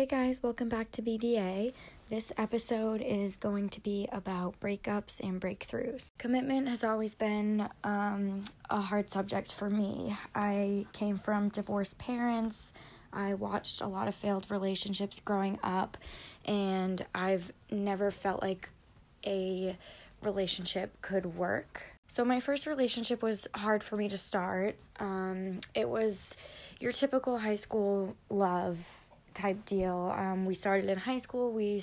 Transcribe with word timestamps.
Hey 0.00 0.06
guys, 0.06 0.42
welcome 0.42 0.70
back 0.70 0.90
to 0.92 1.02
BDA. 1.02 1.74
This 2.08 2.32
episode 2.38 3.02
is 3.02 3.36
going 3.36 3.68
to 3.68 3.82
be 3.82 4.08
about 4.10 4.58
breakups 4.58 5.20
and 5.20 5.38
breakthroughs. 5.38 6.10
Commitment 6.16 6.68
has 6.68 6.82
always 6.82 7.14
been 7.14 7.68
um, 7.84 8.44
a 8.70 8.80
hard 8.80 9.10
subject 9.10 9.52
for 9.52 9.68
me. 9.68 10.16
I 10.34 10.86
came 10.94 11.18
from 11.18 11.50
divorced 11.50 11.98
parents. 11.98 12.72
I 13.12 13.34
watched 13.34 13.82
a 13.82 13.86
lot 13.86 14.08
of 14.08 14.14
failed 14.14 14.50
relationships 14.50 15.20
growing 15.20 15.58
up, 15.62 15.98
and 16.46 17.04
I've 17.14 17.52
never 17.70 18.10
felt 18.10 18.40
like 18.40 18.70
a 19.26 19.76
relationship 20.22 20.98
could 21.02 21.36
work. 21.36 21.82
So, 22.08 22.24
my 22.24 22.40
first 22.40 22.66
relationship 22.66 23.22
was 23.22 23.48
hard 23.54 23.82
for 23.82 23.98
me 23.98 24.08
to 24.08 24.16
start. 24.16 24.76
Um, 24.98 25.60
it 25.74 25.90
was 25.90 26.34
your 26.80 26.92
typical 26.92 27.36
high 27.36 27.56
school 27.56 28.16
love 28.30 28.99
type 29.40 29.64
deal. 29.64 30.14
Um, 30.16 30.46
we 30.46 30.54
started 30.54 30.90
in 30.90 30.98
high 30.98 31.18
school, 31.18 31.52
we 31.52 31.82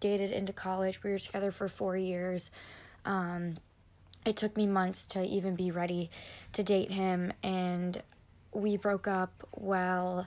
dated 0.00 0.32
into 0.32 0.52
college, 0.52 1.02
we 1.02 1.10
were 1.10 1.18
together 1.18 1.50
for 1.50 1.68
four 1.68 1.96
years. 1.96 2.50
Um, 3.04 3.56
it 4.24 4.36
took 4.36 4.56
me 4.56 4.66
months 4.66 5.06
to 5.06 5.24
even 5.24 5.54
be 5.54 5.70
ready 5.70 6.10
to 6.52 6.62
date 6.62 6.90
him, 6.90 7.32
and 7.42 8.02
we 8.52 8.76
broke 8.76 9.06
up 9.06 9.46
while 9.52 10.26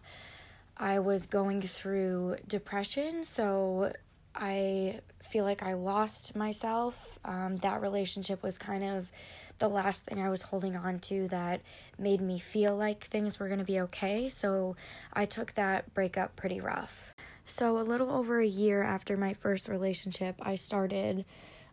I 0.77 0.99
was 0.99 1.25
going 1.25 1.61
through 1.61 2.37
depression. 2.47 3.25
So 3.25 3.91
I 4.33 5.01
feel 5.21 5.43
like 5.43 5.61
I 5.63 5.73
lost 5.73 6.35
myself. 6.35 7.19
Um, 7.25 7.57
that 7.57 7.81
relationship 7.81 8.41
was 8.41 8.57
kind 8.57 8.83
of 8.85 9.11
the 9.59 9.69
last 9.69 10.05
thing 10.05 10.19
I 10.19 10.29
was 10.29 10.41
holding 10.41 10.75
on 10.75 10.99
to 10.99 11.27
that 11.27 11.61
made 11.97 12.21
me 12.21 12.39
feel 12.39 12.75
like 12.75 13.05
things 13.05 13.39
were 13.39 13.47
going 13.47 13.59
to 13.59 13.65
be 13.65 13.79
okay. 13.81 14.29
So 14.29 14.75
I 15.13 15.25
took 15.25 15.53
that 15.53 15.93
breakup 15.93 16.35
pretty 16.35 16.59
rough. 16.59 17.13
So, 17.45 17.79
a 17.79 17.81
little 17.81 18.11
over 18.11 18.39
a 18.39 18.45
year 18.45 18.83
after 18.83 19.17
my 19.17 19.33
first 19.33 19.69
relationship, 19.69 20.35
I 20.39 20.53
started 20.53 21.25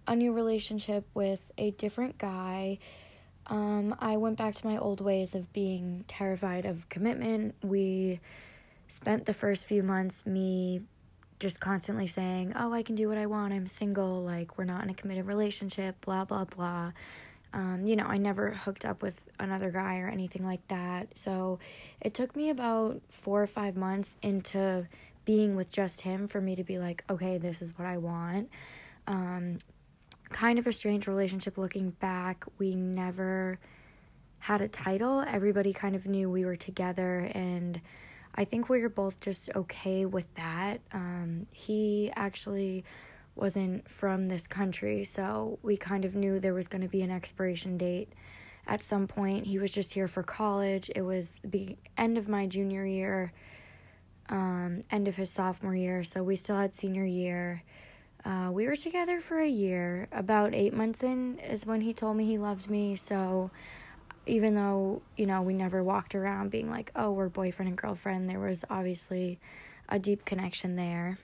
a 0.06 0.16
new 0.16 0.32
relationship 0.32 1.06
with 1.12 1.40
a 1.58 1.72
different 1.72 2.16
guy. 2.16 2.78
Um, 3.48 3.94
I 4.00 4.16
went 4.16 4.38
back 4.38 4.54
to 4.54 4.66
my 4.66 4.78
old 4.78 5.02
ways 5.02 5.34
of 5.34 5.52
being 5.52 6.06
terrified 6.08 6.64
of 6.64 6.88
commitment. 6.88 7.56
We 7.62 8.20
spent 8.88 9.26
the 9.26 9.34
first 9.34 9.66
few 9.66 9.82
months 9.82 10.24
me 10.24 10.80
just 11.38 11.60
constantly 11.60 12.06
saying, 12.06 12.54
Oh, 12.56 12.72
I 12.72 12.82
can 12.82 12.94
do 12.94 13.08
what 13.10 13.18
I 13.18 13.26
want. 13.26 13.52
I'm 13.52 13.66
single. 13.66 14.22
Like, 14.22 14.56
we're 14.56 14.64
not 14.64 14.82
in 14.82 14.88
a 14.88 14.94
committed 14.94 15.26
relationship, 15.26 16.00
blah, 16.00 16.24
blah, 16.24 16.44
blah. 16.44 16.92
Um, 17.56 17.86
you 17.86 17.96
know, 17.96 18.04
I 18.04 18.18
never 18.18 18.50
hooked 18.50 18.84
up 18.84 19.00
with 19.00 19.18
another 19.40 19.70
guy 19.70 20.00
or 20.00 20.08
anything 20.08 20.44
like 20.44 20.68
that. 20.68 21.16
So 21.16 21.58
it 22.02 22.12
took 22.12 22.36
me 22.36 22.50
about 22.50 23.00
four 23.08 23.42
or 23.42 23.46
five 23.46 23.76
months 23.76 24.14
into 24.20 24.86
being 25.24 25.56
with 25.56 25.72
just 25.72 26.02
him 26.02 26.28
for 26.28 26.38
me 26.38 26.54
to 26.54 26.62
be 26.62 26.78
like, 26.78 27.02
okay, 27.08 27.38
this 27.38 27.62
is 27.62 27.76
what 27.78 27.88
I 27.88 27.96
want. 27.96 28.50
Um, 29.06 29.60
kind 30.28 30.58
of 30.58 30.66
a 30.66 30.72
strange 30.72 31.08
relationship 31.08 31.56
looking 31.56 31.90
back. 31.92 32.44
We 32.58 32.74
never 32.74 33.58
had 34.40 34.60
a 34.60 34.68
title. 34.68 35.20
Everybody 35.26 35.72
kind 35.72 35.96
of 35.96 36.04
knew 36.04 36.28
we 36.28 36.44
were 36.44 36.56
together, 36.56 37.30
and 37.32 37.80
I 38.34 38.44
think 38.44 38.68
we 38.68 38.82
were 38.82 38.90
both 38.90 39.18
just 39.18 39.48
okay 39.56 40.04
with 40.04 40.26
that. 40.34 40.82
Um, 40.92 41.46
he 41.52 42.12
actually 42.14 42.84
wasn't 43.36 43.88
from 43.88 44.28
this 44.28 44.46
country, 44.46 45.04
so 45.04 45.58
we 45.62 45.76
kind 45.76 46.04
of 46.04 46.14
knew 46.14 46.40
there 46.40 46.54
was 46.54 46.68
going 46.68 46.82
to 46.82 46.88
be 46.88 47.02
an 47.02 47.10
expiration 47.10 47.76
date 47.76 48.12
at 48.66 48.80
some 48.80 49.06
point. 49.06 49.46
He 49.46 49.58
was 49.58 49.70
just 49.70 49.92
here 49.92 50.08
for 50.08 50.22
college. 50.22 50.90
It 50.94 51.02
was 51.02 51.38
the 51.44 51.76
end 51.96 52.18
of 52.18 52.28
my 52.28 52.46
junior 52.46 52.84
year, 52.84 53.32
um, 54.28 54.82
end 54.90 55.06
of 55.06 55.16
his 55.16 55.30
sophomore 55.30 55.76
year, 55.76 56.02
so 56.02 56.22
we 56.22 56.36
still 56.36 56.56
had 56.56 56.74
senior 56.74 57.04
year. 57.04 57.62
Uh, 58.24 58.50
we 58.50 58.66
were 58.66 58.74
together 58.74 59.20
for 59.20 59.38
a 59.38 59.48
year. 59.48 60.08
About 60.10 60.52
eight 60.52 60.74
months 60.74 61.02
in 61.02 61.38
is 61.38 61.64
when 61.64 61.82
he 61.82 61.92
told 61.92 62.16
me 62.16 62.24
he 62.26 62.38
loved 62.38 62.68
me. 62.68 62.96
So, 62.96 63.52
even 64.26 64.56
though, 64.56 65.02
you 65.16 65.26
know, 65.26 65.42
we 65.42 65.54
never 65.54 65.84
walked 65.84 66.16
around 66.16 66.50
being 66.50 66.68
like, 66.68 66.90
oh, 66.96 67.12
we're 67.12 67.28
boyfriend 67.28 67.68
and 67.68 67.78
girlfriend, 67.78 68.28
there 68.28 68.40
was 68.40 68.64
obviously 68.68 69.38
a 69.88 70.00
deep 70.00 70.24
connection 70.24 70.74
there. 70.74 71.18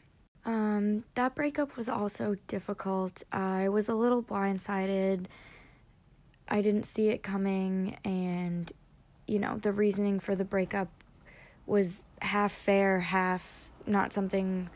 Um, 0.45 1.05
that 1.15 1.35
breakup 1.35 1.77
was 1.77 1.89
also 1.89 2.37
difficult. 2.47 3.23
I 3.31 3.69
was 3.69 3.89
a 3.89 3.95
little 3.95 4.23
blindsided. 4.23 5.27
I 6.49 6.61
didn't 6.61 6.85
see 6.85 7.09
it 7.09 7.23
coming, 7.23 7.97
and 8.05 8.71
you 9.27 9.39
know, 9.39 9.57
the 9.57 9.73
reasoning 9.73 10.19
for 10.21 10.35
the 10.35 10.45
breakup 10.45 10.89
was 11.67 12.03
half 12.21 12.53
fair, 12.53 13.01
half 13.01 13.71
not 13.87 14.13
something 14.13 14.69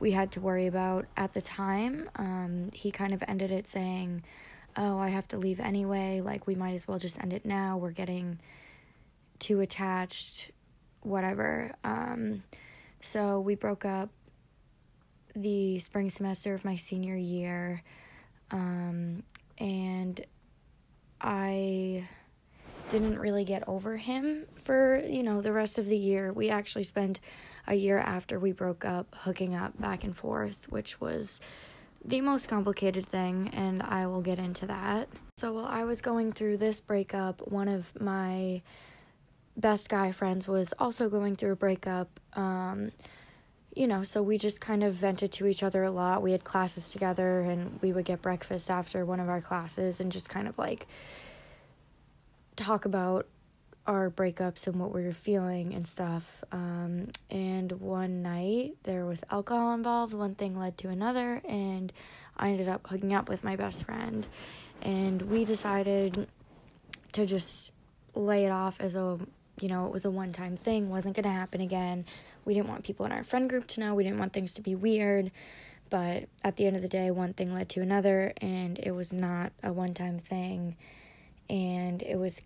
we 0.00 0.10
had 0.10 0.32
to 0.32 0.40
worry 0.40 0.66
about 0.66 1.06
at 1.16 1.32
the 1.32 1.40
time. 1.40 2.10
Um, 2.16 2.70
he 2.74 2.90
kind 2.90 3.14
of 3.14 3.22
ended 3.28 3.50
it 3.50 3.68
saying, 3.68 4.24
Oh, 4.76 4.98
I 4.98 5.08
have 5.08 5.28
to 5.28 5.38
leave 5.38 5.60
anyway. 5.60 6.20
Like, 6.20 6.46
we 6.46 6.54
might 6.54 6.74
as 6.74 6.88
well 6.88 6.98
just 6.98 7.22
end 7.22 7.32
it 7.32 7.44
now. 7.44 7.76
We're 7.76 7.92
getting 7.92 8.40
too 9.38 9.60
attached, 9.60 10.50
whatever. 11.02 11.74
Um, 11.84 12.42
so 13.02 13.38
we 13.38 13.54
broke 13.54 13.84
up 13.84 14.08
the 15.34 15.78
spring 15.78 16.10
semester 16.10 16.54
of 16.54 16.64
my 16.64 16.76
senior 16.76 17.16
year. 17.16 17.82
Um, 18.50 19.22
and 19.58 20.24
I 21.20 22.06
didn't 22.88 23.18
really 23.18 23.44
get 23.44 23.66
over 23.68 23.96
him 23.96 24.46
for, 24.54 25.02
you 25.06 25.22
know, 25.22 25.40
the 25.40 25.52
rest 25.52 25.78
of 25.78 25.86
the 25.86 25.96
year. 25.96 26.32
We 26.32 26.50
actually 26.50 26.82
spent 26.82 27.20
a 27.66 27.74
year 27.74 27.98
after 27.98 28.38
we 28.38 28.52
broke 28.52 28.84
up 28.84 29.14
hooking 29.14 29.54
up 29.54 29.80
back 29.80 30.04
and 30.04 30.16
forth, 30.16 30.70
which 30.70 31.00
was 31.00 31.40
the 32.04 32.20
most 32.20 32.48
complicated 32.48 33.06
thing, 33.06 33.50
and 33.52 33.82
I 33.82 34.06
will 34.06 34.20
get 34.20 34.38
into 34.38 34.66
that. 34.66 35.08
So, 35.36 35.52
while 35.52 35.66
I 35.66 35.84
was 35.84 36.00
going 36.00 36.32
through 36.32 36.56
this 36.56 36.80
breakup, 36.80 37.46
one 37.50 37.68
of 37.68 37.92
my 38.00 38.62
best 39.56 39.88
guy 39.88 40.12
friends 40.12 40.48
was 40.48 40.74
also 40.78 41.08
going 41.08 41.36
through 41.36 41.52
a 41.52 41.56
breakup. 41.56 42.08
Um, 42.34 42.90
you 43.74 43.86
know, 43.86 44.02
so 44.02 44.22
we 44.22 44.36
just 44.38 44.60
kind 44.60 44.84
of 44.84 44.94
vented 44.94 45.32
to 45.32 45.46
each 45.46 45.62
other 45.62 45.82
a 45.82 45.90
lot. 45.90 46.22
We 46.22 46.32
had 46.32 46.44
classes 46.44 46.90
together 46.90 47.40
and 47.40 47.80
we 47.80 47.92
would 47.92 48.04
get 48.04 48.20
breakfast 48.20 48.70
after 48.70 49.04
one 49.04 49.20
of 49.20 49.28
our 49.28 49.40
classes 49.40 50.00
and 50.00 50.12
just 50.12 50.28
kind 50.28 50.46
of 50.46 50.58
like 50.58 50.86
talk 52.56 52.84
about 52.84 53.26
our 53.86 54.10
breakups 54.10 54.66
and 54.66 54.76
what 54.76 54.94
we 54.94 55.02
were 55.04 55.12
feeling 55.12 55.74
and 55.74 55.88
stuff. 55.88 56.44
Um, 56.52 57.08
and 57.30 57.72
one 57.72 58.22
night 58.22 58.74
there 58.82 59.06
was 59.06 59.24
alcohol 59.30 59.74
involved, 59.74 60.12
one 60.12 60.34
thing 60.34 60.58
led 60.58 60.78
to 60.78 60.88
another, 60.88 61.40
and 61.48 61.92
I 62.36 62.50
ended 62.50 62.68
up 62.68 62.86
hooking 62.86 63.14
up 63.14 63.28
with 63.28 63.42
my 63.42 63.56
best 63.56 63.84
friend. 63.84 64.26
And 64.82 65.22
we 65.22 65.44
decided 65.44 66.28
to 67.12 67.26
just 67.26 67.72
lay 68.14 68.44
it 68.44 68.50
off 68.50 68.80
as 68.80 68.94
a, 68.94 69.18
you 69.60 69.68
know, 69.68 69.86
it 69.86 69.92
was 69.92 70.04
a 70.04 70.10
one 70.10 70.32
time 70.32 70.56
thing, 70.56 70.88
wasn't 70.90 71.16
going 71.16 71.24
to 71.24 71.30
happen 71.30 71.60
again 71.60 72.04
we 72.44 72.54
didn't 72.54 72.68
want 72.68 72.84
people 72.84 73.06
in 73.06 73.12
our 73.12 73.24
friend 73.24 73.48
group 73.48 73.66
to 73.68 73.80
know. 73.80 73.94
We 73.94 74.04
didn't 74.04 74.18
want 74.18 74.32
things 74.32 74.54
to 74.54 74.62
be 74.62 74.74
weird. 74.74 75.30
But 75.90 76.28
at 76.42 76.56
the 76.56 76.66
end 76.66 76.76
of 76.76 76.82
the 76.82 76.88
day, 76.88 77.10
one 77.10 77.34
thing 77.34 77.52
led 77.52 77.68
to 77.70 77.82
another, 77.82 78.32
and 78.38 78.78
it 78.78 78.92
was 78.92 79.12
not 79.12 79.52
a 79.62 79.72
one 79.72 79.94
time 79.94 80.18
thing. 80.18 80.76
And 81.50 82.02
it 82.02 82.16
was 82.16 82.40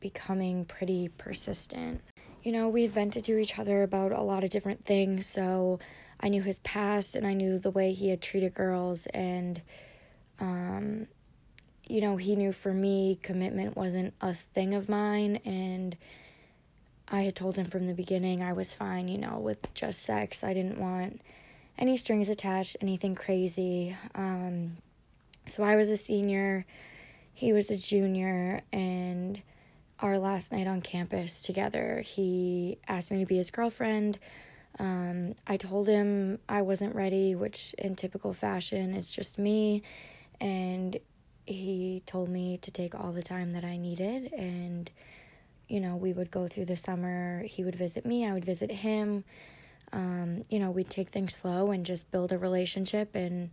becoming 0.00 0.64
pretty 0.64 1.08
persistent. 1.08 2.02
You 2.42 2.52
know, 2.52 2.68
we 2.68 2.86
vented 2.86 3.24
to 3.24 3.38
each 3.38 3.58
other 3.58 3.82
about 3.82 4.12
a 4.12 4.20
lot 4.20 4.44
of 4.44 4.50
different 4.50 4.84
things. 4.84 5.26
So 5.26 5.78
I 6.20 6.28
knew 6.28 6.42
his 6.42 6.58
past 6.60 7.16
and 7.16 7.26
I 7.26 7.34
knew 7.34 7.58
the 7.58 7.70
way 7.70 7.92
he 7.92 8.10
had 8.10 8.22
treated 8.22 8.54
girls. 8.54 9.06
And, 9.06 9.60
um, 10.38 11.06
you 11.86 12.00
know, 12.00 12.16
he 12.16 12.36
knew 12.36 12.52
for 12.52 12.72
me, 12.72 13.18
commitment 13.22 13.76
wasn't 13.76 14.14
a 14.20 14.34
thing 14.34 14.74
of 14.74 14.88
mine. 14.88 15.36
And, 15.44 15.96
I 17.10 17.22
had 17.22 17.34
told 17.34 17.56
him 17.56 17.66
from 17.66 17.86
the 17.86 17.94
beginning 17.94 18.42
I 18.42 18.52
was 18.52 18.72
fine, 18.72 19.08
you 19.08 19.18
know, 19.18 19.38
with 19.38 19.72
just 19.74 20.02
sex. 20.02 20.44
I 20.44 20.54
didn't 20.54 20.78
want 20.78 21.20
any 21.78 21.96
strings 21.96 22.28
attached, 22.28 22.76
anything 22.80 23.14
crazy. 23.14 23.96
Um, 24.14 24.76
so 25.46 25.62
I 25.62 25.76
was 25.76 25.88
a 25.88 25.96
senior, 25.96 26.66
he 27.32 27.52
was 27.52 27.70
a 27.70 27.76
junior, 27.76 28.60
and 28.72 29.42
our 29.98 30.18
last 30.18 30.52
night 30.52 30.66
on 30.66 30.80
campus 30.80 31.42
together, 31.42 32.00
he 32.00 32.78
asked 32.86 33.10
me 33.10 33.18
to 33.20 33.26
be 33.26 33.36
his 33.36 33.50
girlfriend. 33.50 34.18
Um, 34.78 35.34
I 35.46 35.56
told 35.56 35.88
him 35.88 36.38
I 36.48 36.62
wasn't 36.62 36.94
ready, 36.94 37.34
which 37.34 37.74
in 37.76 37.96
typical 37.96 38.32
fashion 38.32 38.94
is 38.94 39.10
just 39.10 39.38
me. 39.38 39.82
And 40.40 40.98
he 41.44 42.02
told 42.06 42.28
me 42.28 42.58
to 42.58 42.70
take 42.70 42.94
all 42.94 43.12
the 43.12 43.22
time 43.22 43.52
that 43.52 43.64
I 43.64 43.76
needed. 43.76 44.32
And 44.32 44.90
you 45.70 45.80
know, 45.80 45.96
we 45.96 46.12
would 46.12 46.30
go 46.30 46.48
through 46.48 46.64
the 46.64 46.76
summer. 46.76 47.42
He 47.44 47.64
would 47.64 47.76
visit 47.76 48.04
me, 48.04 48.26
I 48.26 48.32
would 48.32 48.44
visit 48.44 48.70
him. 48.70 49.24
Um, 49.92 50.42
you 50.48 50.58
know, 50.58 50.70
we'd 50.70 50.90
take 50.90 51.10
things 51.10 51.34
slow 51.34 51.70
and 51.70 51.86
just 51.86 52.10
build 52.10 52.32
a 52.32 52.38
relationship, 52.38 53.14
and 53.14 53.50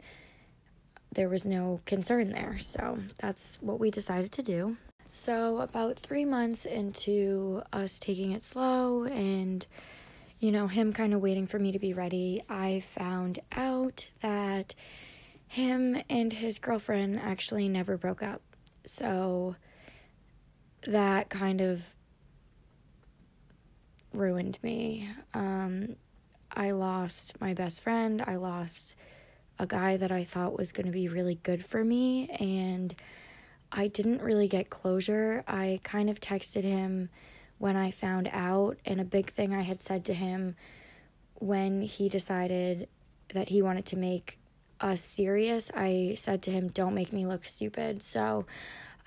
there 1.13 1.29
was 1.29 1.45
no 1.45 1.79
concern 1.85 2.31
there. 2.31 2.57
So 2.59 2.99
that's 3.19 3.61
what 3.61 3.79
we 3.79 3.91
decided 3.91 4.31
to 4.33 4.43
do. 4.43 4.77
So, 5.11 5.57
about 5.57 5.97
three 5.97 6.25
months 6.25 6.65
into 6.65 7.63
us 7.73 7.97
taking 7.97 8.33
it 8.33 8.43
slow 8.43 9.05
and, 9.05 9.65
you 10.39 10.51
know, 10.51 10.67
him 10.67 10.93
kind 10.93 11.13
of 11.13 11.21
waiting 11.21 11.47
for 11.47 11.57
me 11.57 11.71
to 11.71 11.79
be 11.79 11.93
ready, 11.93 12.41
I 12.49 12.81
found 12.81 13.39
out 13.51 14.07
that 14.21 14.75
him 15.47 15.99
and 16.09 16.33
his 16.33 16.59
girlfriend 16.59 17.19
actually 17.19 17.67
never 17.67 17.97
broke 17.97 18.21
up. 18.21 18.41
So 18.85 19.55
that 20.85 21.29
kind 21.29 21.61
of 21.61 21.95
ruined 24.13 24.59
me. 24.61 25.09
Um, 25.33 25.95
I 26.55 26.71
lost 26.71 27.39
my 27.39 27.53
best 27.53 27.81
friend. 27.81 28.23
I 28.25 28.35
lost 28.35 28.95
a 29.59 29.67
guy 29.67 29.97
that 29.97 30.11
I 30.11 30.23
thought 30.23 30.57
was 30.57 30.71
going 30.71 30.85
to 30.85 30.91
be 30.91 31.07
really 31.07 31.35
good 31.43 31.65
for 31.65 31.83
me. 31.83 32.29
And 32.39 32.95
I 33.71 33.87
didn't 33.87 34.21
really 34.21 34.47
get 34.47 34.69
closure. 34.69 35.43
I 35.47 35.79
kind 35.83 36.09
of 36.09 36.19
texted 36.19 36.63
him 36.63 37.09
when 37.57 37.75
I 37.75 37.91
found 37.91 38.29
out. 38.31 38.77
And 38.85 39.01
a 39.01 39.05
big 39.05 39.33
thing 39.33 39.53
I 39.53 39.61
had 39.61 39.81
said 39.81 40.05
to 40.05 40.13
him 40.13 40.55
when 41.35 41.81
he 41.81 42.09
decided 42.09 42.87
that 43.33 43.49
he 43.49 43.61
wanted 43.61 43.85
to 43.87 43.97
make 43.97 44.39
us 44.79 45.01
serious, 45.01 45.71
I 45.75 46.15
said 46.17 46.41
to 46.43 46.51
him, 46.51 46.69
Don't 46.69 46.93
make 46.93 47.11
me 47.11 47.25
look 47.25 47.45
stupid. 47.45 48.03
So 48.03 48.45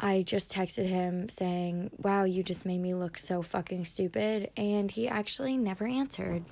I 0.02 0.22
just 0.22 0.50
texted 0.50 0.86
him 0.86 1.28
saying, 1.28 1.90
Wow, 1.98 2.24
you 2.24 2.42
just 2.42 2.64
made 2.64 2.80
me 2.80 2.94
look 2.94 3.18
so 3.18 3.42
fucking 3.42 3.84
stupid. 3.84 4.50
And 4.56 4.90
he 4.90 5.06
actually 5.06 5.58
never 5.58 5.86
answered. 5.86 6.42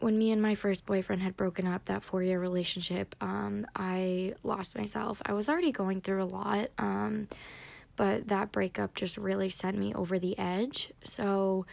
When 0.00 0.18
me 0.18 0.32
and 0.32 0.42
my 0.42 0.54
first 0.54 0.84
boyfriend 0.84 1.22
had 1.22 1.34
broken 1.34 1.66
up, 1.66 1.86
that 1.86 2.02
four 2.02 2.22
year 2.22 2.38
relationship, 2.38 3.16
um, 3.22 3.66
I 3.74 4.34
lost 4.42 4.76
myself. 4.76 5.22
I 5.24 5.32
was 5.32 5.48
already 5.48 5.72
going 5.72 6.02
through 6.02 6.22
a 6.22 6.26
lot, 6.26 6.68
um, 6.76 7.26
but 7.96 8.28
that 8.28 8.52
breakup 8.52 8.94
just 8.94 9.16
really 9.16 9.48
sent 9.48 9.78
me 9.78 9.94
over 9.94 10.18
the 10.18 10.38
edge. 10.38 10.92
So 11.04 11.64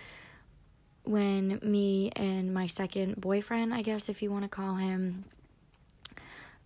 when 1.04 1.60
me 1.62 2.12
and 2.16 2.54
my 2.54 2.68
second 2.68 3.19
boyfriend, 3.19 3.74
I 3.74 3.81
guess 3.81 4.07
if 4.07 4.22
you 4.22 4.31
want 4.31 4.44
to 4.44 4.50
call 4.50 4.75
him, 4.75 5.25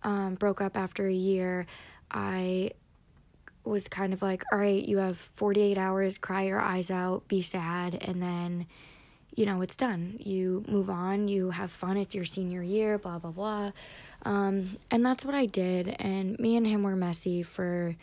um, 0.04 0.36
broke 0.36 0.60
up 0.60 0.76
after 0.76 1.08
a 1.08 1.12
year, 1.12 1.66
I 2.12 2.70
was 3.66 3.88
kind 3.88 4.12
of 4.12 4.22
like, 4.22 4.44
all 4.52 4.58
right, 4.58 4.84
you 4.84 4.98
have 4.98 5.18
48 5.18 5.76
hours, 5.76 6.18
cry 6.18 6.42
your 6.42 6.60
eyes 6.60 6.90
out, 6.90 7.26
be 7.28 7.42
sad, 7.42 7.96
and 8.00 8.22
then, 8.22 8.66
you 9.34 9.46
know, 9.46 9.60
it's 9.62 9.76
done. 9.76 10.16
You 10.20 10.64
move 10.68 10.88
on, 10.88 11.28
you 11.28 11.50
have 11.50 11.70
fun, 11.70 11.96
it's 11.96 12.14
your 12.14 12.24
senior 12.24 12.62
year, 12.62 12.98
blah, 12.98 13.18
blah, 13.18 13.30
blah. 13.30 13.72
Um, 14.22 14.76
and 14.90 15.04
that's 15.04 15.24
what 15.24 15.34
I 15.34 15.46
did. 15.46 15.96
And 15.98 16.38
me 16.38 16.56
and 16.56 16.66
him 16.66 16.82
were 16.82 16.96
messy 16.96 17.42
for 17.42 17.96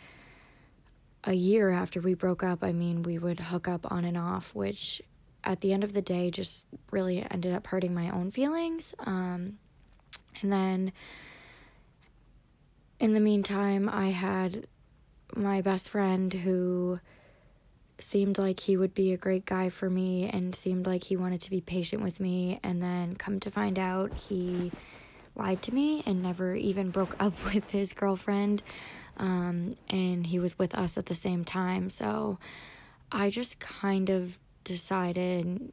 a 1.24 1.32
year 1.32 1.70
after 1.70 2.00
we 2.00 2.14
broke 2.14 2.42
up. 2.42 2.62
I 2.62 2.72
mean, 2.72 3.02
we 3.02 3.18
would 3.18 3.40
hook 3.40 3.66
up 3.66 3.90
on 3.90 4.04
and 4.04 4.16
off, 4.16 4.54
which 4.54 5.02
at 5.42 5.60
the 5.60 5.72
end 5.72 5.84
of 5.84 5.92
the 5.92 6.02
day 6.02 6.30
just 6.30 6.64
really 6.90 7.26
ended 7.30 7.54
up 7.54 7.66
hurting 7.66 7.94
my 7.94 8.10
own 8.10 8.30
feelings. 8.30 8.94
Um, 9.00 9.58
and 10.42 10.52
then 10.52 10.92
in 12.98 13.14
the 13.14 13.20
meantime, 13.20 13.88
I 13.88 14.08
had 14.08 14.66
my 15.34 15.60
best 15.60 15.90
friend 15.90 16.32
who 16.32 17.00
seemed 17.98 18.38
like 18.38 18.60
he 18.60 18.76
would 18.76 18.94
be 18.94 19.12
a 19.12 19.16
great 19.16 19.46
guy 19.46 19.68
for 19.68 19.88
me 19.88 20.28
and 20.28 20.54
seemed 20.54 20.86
like 20.86 21.04
he 21.04 21.16
wanted 21.16 21.40
to 21.42 21.50
be 21.50 21.60
patient 21.60 22.02
with 22.02 22.20
me. 22.20 22.60
And 22.62 22.82
then 22.82 23.16
come 23.16 23.40
to 23.40 23.50
find 23.50 23.78
out 23.78 24.12
he 24.14 24.72
lied 25.36 25.62
to 25.62 25.74
me 25.74 26.02
and 26.06 26.22
never 26.22 26.54
even 26.54 26.90
broke 26.90 27.16
up 27.20 27.34
with 27.52 27.70
his 27.70 27.92
girlfriend 27.92 28.62
um, 29.16 29.74
and 29.88 30.26
he 30.26 30.38
was 30.38 30.58
with 30.58 30.74
us 30.74 30.98
at 30.98 31.06
the 31.06 31.14
same 31.14 31.44
time. 31.44 31.90
So 31.90 32.38
i 33.14 33.30
just 33.30 33.60
kind 33.60 34.10
of 34.10 34.38
decided 34.64 35.72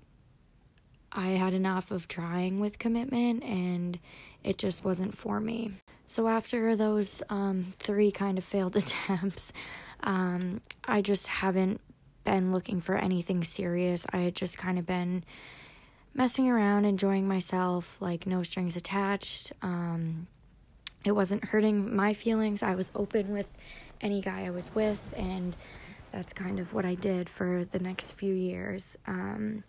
i 1.12 1.30
had 1.30 1.53
enough 1.53 1.92
of 1.92 2.07
trying 2.07 2.59
with 2.59 2.77
commitment 2.80 3.44
and 3.44 4.00
it 4.44 4.57
just 4.57 4.86
wasn't 4.86 5.18
for 5.18 5.39
me 5.39 5.71
so 6.11 6.27
after 6.27 6.75
those 6.75 7.23
um, 7.29 7.67
three 7.77 8.11
kind 8.11 8.37
of 8.37 8.43
failed 8.43 8.75
attempts, 8.75 9.53
um, 10.03 10.59
I 10.83 11.01
just 11.01 11.25
haven't 11.25 11.79
been 12.25 12.51
looking 12.51 12.81
for 12.81 12.97
anything 12.97 13.45
serious. 13.45 14.05
I 14.11 14.17
had 14.17 14.35
just 14.35 14.57
kind 14.57 14.77
of 14.77 14.85
been 14.85 15.23
messing 16.13 16.49
around, 16.49 16.83
enjoying 16.83 17.29
myself, 17.29 17.95
like 18.01 18.27
no 18.27 18.43
strings 18.43 18.75
attached. 18.75 19.53
Um, 19.61 20.27
it 21.05 21.13
wasn't 21.13 21.45
hurting 21.45 21.95
my 21.95 22.13
feelings. 22.13 22.61
I 22.61 22.75
was 22.75 22.91
open 22.93 23.31
with 23.31 23.47
any 24.01 24.19
guy 24.19 24.43
I 24.43 24.49
was 24.49 24.75
with, 24.75 24.99
and 25.15 25.55
that's 26.11 26.33
kind 26.33 26.59
of 26.59 26.73
what 26.73 26.83
I 26.83 26.95
did 26.95 27.29
for 27.29 27.65
the 27.71 27.79
next 27.79 28.11
few 28.11 28.33
years. 28.33 28.97
Um, 29.07 29.63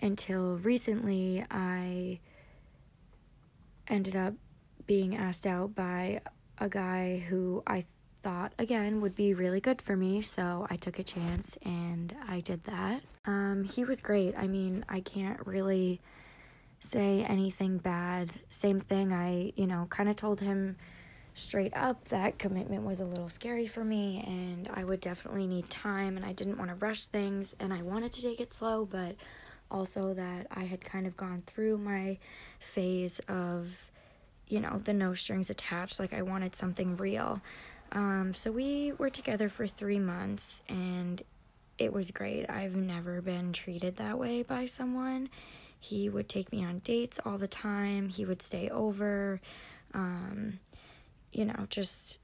until 0.00 0.56
recently, 0.56 1.44
I 1.50 2.20
ended 3.86 4.16
up 4.16 4.32
being 4.86 5.16
asked 5.16 5.46
out 5.46 5.74
by 5.74 6.20
a 6.58 6.68
guy 6.68 7.24
who 7.28 7.62
I 7.66 7.84
thought 8.24 8.54
again 8.58 9.02
would 9.02 9.14
be 9.14 9.34
really 9.34 9.60
good 9.60 9.82
for 9.82 9.94
me 9.94 10.22
so 10.22 10.66
i 10.70 10.76
took 10.76 10.98
a 10.98 11.02
chance 11.02 11.58
and 11.62 12.16
i 12.26 12.40
did 12.40 12.64
that. 12.64 13.02
Um, 13.26 13.64
he 13.64 13.84
was 13.84 14.00
great. 14.00 14.34
I 14.36 14.46
mean 14.46 14.82
i 14.88 15.00
can't 15.00 15.46
really 15.46 16.00
say 16.80 17.22
anything 17.28 17.76
bad. 17.78 18.32
Same 18.48 18.80
thing 18.80 19.12
i 19.12 19.52
you 19.56 19.66
know 19.66 19.86
kind 19.90 20.08
of 20.08 20.16
told 20.16 20.40
him 20.40 20.76
straight 21.34 21.76
up 21.76 22.04
that 22.08 22.38
commitment 22.38 22.84
was 22.84 23.00
a 23.00 23.04
little 23.04 23.28
scary 23.28 23.66
for 23.66 23.84
me 23.84 24.22
and 24.24 24.68
i 24.72 24.84
would 24.84 25.00
definitely 25.00 25.48
need 25.48 25.68
time 25.68 26.16
and 26.16 26.24
i 26.24 26.32
didn't 26.32 26.56
want 26.56 26.70
to 26.70 26.76
rush 26.76 27.06
things 27.06 27.56
and 27.58 27.74
i 27.74 27.82
wanted 27.82 28.12
to 28.12 28.22
take 28.22 28.40
it 28.40 28.54
slow 28.54 28.84
but 28.84 29.16
also 29.68 30.14
that 30.14 30.46
i 30.52 30.62
had 30.62 30.80
kind 30.80 31.08
of 31.08 31.16
gone 31.16 31.42
through 31.44 31.76
my 31.76 32.16
phase 32.60 33.18
of 33.26 33.90
you 34.48 34.60
know, 34.60 34.80
the 34.84 34.92
no 34.92 35.14
strings 35.14 35.50
attached. 35.50 35.98
Like 35.98 36.12
I 36.12 36.22
wanted 36.22 36.54
something 36.54 36.96
real. 36.96 37.40
Um, 37.92 38.34
so 38.34 38.50
we 38.50 38.92
were 38.92 39.10
together 39.10 39.48
for 39.48 39.66
three 39.66 39.98
months 39.98 40.62
and 40.68 41.22
it 41.78 41.92
was 41.92 42.10
great. 42.10 42.48
I've 42.48 42.76
never 42.76 43.20
been 43.20 43.52
treated 43.52 43.96
that 43.96 44.18
way 44.18 44.42
by 44.42 44.66
someone. 44.66 45.28
He 45.78 46.08
would 46.08 46.28
take 46.28 46.50
me 46.52 46.64
on 46.64 46.78
dates 46.80 47.20
all 47.24 47.38
the 47.38 47.48
time, 47.48 48.08
he 48.08 48.24
would 48.24 48.42
stay 48.42 48.68
over. 48.68 49.40
Um, 49.92 50.60
you 51.32 51.44
know, 51.44 51.66
just 51.68 52.18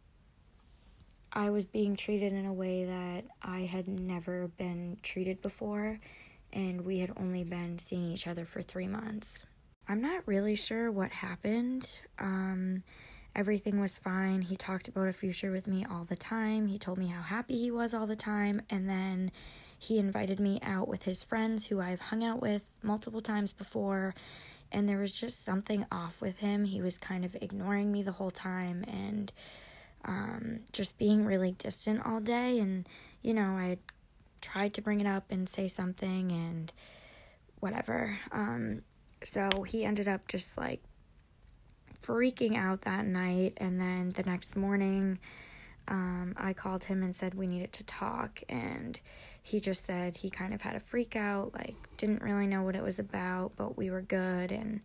I 1.33 1.51
was 1.51 1.65
being 1.65 1.95
treated 1.97 2.33
in 2.33 2.47
a 2.47 2.53
way 2.53 2.85
that 2.85 3.25
I 3.43 3.61
had 3.61 3.87
never 3.87 4.49
been 4.57 4.99
treated 5.03 5.43
before, 5.43 6.01
and 6.53 6.85
we 6.85 6.99
had 6.99 7.13
only 7.17 7.45
been 7.45 7.79
seeing 7.79 8.11
each 8.11 8.27
other 8.27 8.45
for 8.45 8.63
three 8.63 8.89
months. 8.89 9.45
I'm 9.89 10.01
not 10.01 10.27
really 10.27 10.55
sure 10.55 10.91
what 10.91 11.11
happened. 11.11 12.01
Um, 12.19 12.83
everything 13.35 13.81
was 13.81 13.99
fine. 13.99 14.43
He 14.43 14.57
talked 14.57 14.89
about 14.89 15.09
a 15.09 15.13
future 15.13 15.51
with 15.51 15.67
me 15.67 15.85
all 15.89 16.05
the 16.05 16.17
time. 16.17 16.67
He 16.67 16.79
told 16.79 16.99
me 16.99 17.09
how 17.09 17.23
happy 17.23 17.59
he 17.59 17.71
was 17.71 17.93
all 17.93 18.07
the 18.07 18.17
time. 18.17 18.63
And 18.71 18.89
then 18.89 19.33
he 19.79 19.99
invited 19.99 20.39
me 20.39 20.61
out 20.63 20.89
with 20.89 21.05
his 21.05 21.25
friends 21.25 21.67
who 21.67 21.81
I've 21.81 22.01
hung 22.01 22.23
out 22.23 22.41
with 22.41 22.63
multiple 22.83 23.21
times 23.21 23.53
before. 23.53 24.15
And 24.71 24.89
there 24.89 24.99
was 24.99 25.19
just 25.19 25.43
something 25.43 25.85
off 25.91 26.21
with 26.21 26.39
him. 26.39 26.65
He 26.65 26.81
was 26.81 26.99
kind 26.99 27.25
of 27.25 27.35
ignoring 27.41 27.91
me 27.91 28.03
the 28.03 28.13
whole 28.13 28.31
time 28.31 28.85
and 28.87 29.33
um, 30.05 30.61
just 30.73 30.99
being 30.99 31.25
really 31.25 31.53
distant 31.53 32.05
all 32.07 32.21
day. 32.21 32.59
And, 32.59 32.89
you 33.23 33.35
know, 33.35 33.57
I 33.57 33.79
tried 34.41 34.75
to 34.75 34.83
bring 34.83 35.01
it 35.01 35.07
up 35.07 35.25
and 35.31 35.49
say 35.49 35.67
something 35.67 36.31
and 36.31 36.73
whatever. 37.59 38.19
Um, 38.33 38.83
so 39.25 39.49
he 39.67 39.85
ended 39.85 40.09
up 40.09 40.27
just 40.29 40.57
like 40.57 40.81
freaking 42.03 42.57
out 42.57 42.83
that 42.83 43.07
night. 43.07 43.55
And 43.59 43.81
then 43.81 44.11
the 44.11 44.23
next 44.23 44.57
morning, 44.57 45.19
um, 45.89 46.35
I 46.37 46.53
called 46.53 46.85
him 46.85 47.03
and 47.03 47.15
said 47.15 47.35
we 47.35 47.47
needed 47.47 47.73
to 47.75 47.85
talk. 47.85 48.43
And 48.49 48.99
he 49.43 49.61
just 49.61 49.85
said 49.85 50.17
he 50.17 50.31
kind 50.31 50.55
of 50.55 50.63
had 50.63 50.77
a 50.77 50.81
freak 50.81 51.17
out, 51.17 51.55
like, 51.55 51.77
didn't 51.97 52.23
really 52.23 52.47
know 52.47 52.63
what 52.63 52.77
it 52.77 52.83
was 52.83 52.99
about, 52.99 53.53
but 53.57 53.77
we 53.77 53.91
were 53.91 54.03
good 54.03 54.53
and 54.53 54.81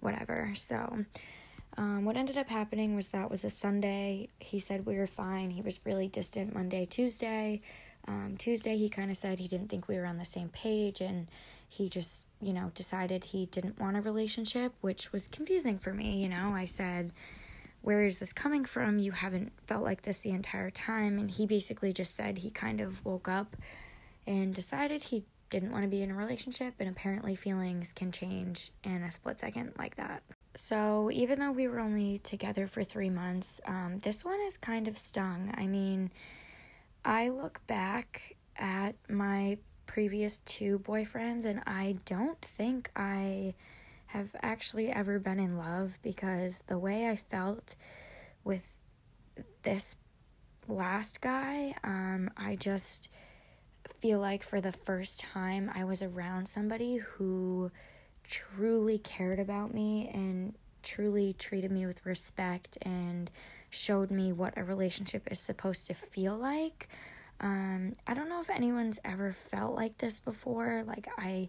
whatever. 0.00 0.52
So, 0.54 1.04
um, 1.78 2.04
what 2.04 2.16
ended 2.16 2.36
up 2.36 2.48
happening 2.48 2.94
was 2.94 3.08
that 3.08 3.30
was 3.30 3.44
a 3.44 3.50
Sunday. 3.50 4.28
He 4.38 4.60
said 4.60 4.84
we 4.84 4.98
were 4.98 5.06
fine. 5.06 5.50
He 5.50 5.62
was 5.62 5.80
really 5.84 6.08
distant 6.08 6.54
Monday, 6.54 6.84
Tuesday. 6.84 7.62
Um, 8.06 8.34
Tuesday, 8.36 8.76
he 8.76 8.88
kind 8.88 9.10
of 9.10 9.16
said 9.16 9.38
he 9.38 9.48
didn't 9.48 9.68
think 9.68 9.88
we 9.88 9.96
were 9.96 10.04
on 10.04 10.18
the 10.18 10.24
same 10.24 10.48
page 10.48 11.00
and 11.00 11.28
he 11.72 11.88
just, 11.88 12.26
you 12.38 12.52
know, 12.52 12.70
decided 12.74 13.24
he 13.24 13.46
didn't 13.46 13.80
want 13.80 13.96
a 13.96 14.02
relationship, 14.02 14.74
which 14.82 15.10
was 15.10 15.26
confusing 15.26 15.78
for 15.78 15.94
me. 15.94 16.22
You 16.22 16.28
know, 16.28 16.52
I 16.54 16.66
said, 16.66 17.12
Where 17.80 18.04
is 18.04 18.18
this 18.18 18.34
coming 18.34 18.66
from? 18.66 18.98
You 18.98 19.12
haven't 19.12 19.52
felt 19.66 19.82
like 19.82 20.02
this 20.02 20.18
the 20.18 20.30
entire 20.30 20.70
time. 20.70 21.18
And 21.18 21.30
he 21.30 21.46
basically 21.46 21.94
just 21.94 22.14
said 22.14 22.38
he 22.38 22.50
kind 22.50 22.82
of 22.82 23.02
woke 23.06 23.26
up 23.26 23.56
and 24.26 24.54
decided 24.54 25.02
he 25.02 25.24
didn't 25.48 25.72
want 25.72 25.84
to 25.84 25.88
be 25.88 26.02
in 26.02 26.10
a 26.10 26.14
relationship, 26.14 26.74
and 26.78 26.88
apparently 26.88 27.34
feelings 27.34 27.92
can 27.94 28.12
change 28.12 28.70
in 28.84 29.02
a 29.02 29.10
split 29.10 29.40
second 29.40 29.72
like 29.78 29.96
that. 29.96 30.22
So, 30.54 31.10
even 31.10 31.38
though 31.38 31.52
we 31.52 31.68
were 31.68 31.80
only 31.80 32.18
together 32.18 32.66
for 32.66 32.84
three 32.84 33.10
months, 33.10 33.60
um, 33.66 33.98
this 34.02 34.24
one 34.24 34.40
is 34.46 34.58
kind 34.58 34.88
of 34.88 34.98
stung. 34.98 35.54
I 35.56 35.66
mean, 35.66 36.10
I 37.04 37.30
look 37.30 37.66
back 37.66 38.36
at 38.56 38.94
my 39.08 39.58
previous 39.92 40.38
two 40.46 40.78
boyfriends, 40.78 41.44
and 41.44 41.62
I 41.66 41.96
don't 42.06 42.40
think 42.40 42.90
I 42.96 43.52
have 44.06 44.34
actually 44.40 44.90
ever 44.90 45.18
been 45.18 45.38
in 45.38 45.58
love 45.58 45.98
because 46.02 46.62
the 46.66 46.78
way 46.78 47.10
I 47.10 47.16
felt 47.16 47.76
with 48.42 48.62
this 49.64 49.96
last 50.66 51.20
guy, 51.20 51.74
um, 51.84 52.30
I 52.38 52.56
just 52.56 53.10
feel 54.00 54.18
like 54.18 54.42
for 54.42 54.62
the 54.62 54.72
first 54.72 55.20
time 55.20 55.70
I 55.74 55.84
was 55.84 56.00
around 56.00 56.46
somebody 56.48 56.96
who 56.96 57.70
truly 58.24 58.96
cared 58.96 59.40
about 59.40 59.74
me 59.74 60.10
and 60.14 60.54
truly 60.82 61.34
treated 61.34 61.70
me 61.70 61.84
with 61.84 62.06
respect 62.06 62.78
and 62.80 63.30
showed 63.68 64.10
me 64.10 64.32
what 64.32 64.56
a 64.56 64.64
relationship 64.64 65.28
is 65.30 65.38
supposed 65.38 65.86
to 65.88 65.94
feel 65.94 66.34
like. 66.34 66.88
Um, 67.42 67.92
I 68.06 68.14
don't 68.14 68.28
know 68.28 68.40
if 68.40 68.50
anyone's 68.50 69.00
ever 69.04 69.32
felt 69.32 69.74
like 69.74 69.98
this 69.98 70.20
before. 70.20 70.84
Like, 70.86 71.08
I 71.18 71.48